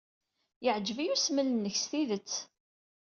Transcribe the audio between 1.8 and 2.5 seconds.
s tidet.